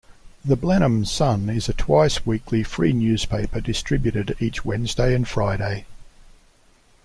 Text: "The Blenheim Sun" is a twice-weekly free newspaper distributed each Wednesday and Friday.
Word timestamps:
"The 0.43 0.55
Blenheim 0.55 1.05
Sun" 1.05 1.47
is 1.51 1.69
a 1.69 1.73
twice-weekly 1.75 2.63
free 2.63 2.91
newspaper 2.91 3.61
distributed 3.61 4.35
each 4.39 4.65
Wednesday 4.65 5.13
and 5.13 5.27
Friday. 5.27 5.85